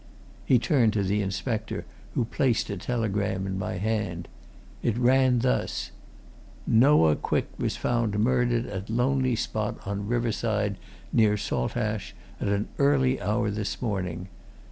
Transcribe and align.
He 0.45 0.57
turned 0.57 0.93
to 0.93 1.03
the 1.03 1.21
inspector, 1.21 1.85
who 2.15 2.25
placed 2.25 2.71
a 2.71 2.77
telegram 2.77 3.45
in 3.45 3.59
my 3.59 3.73
hand. 3.73 4.27
It 4.81 4.97
ran 4.97 5.37
thus: 5.37 5.91
"Noah 6.65 7.15
Quick 7.15 7.49
was 7.59 7.77
found 7.77 8.17
murdered 8.17 8.65
at 8.65 8.89
lonely 8.89 9.35
spot 9.35 9.77
on 9.85 10.07
riverside 10.07 10.77
near 11.13 11.37
Saltash 11.37 12.15
at 12.39 12.47
an 12.47 12.67
early 12.79 13.21
hour 13.21 13.51
this 13.51 13.79
morning. 13.79 14.27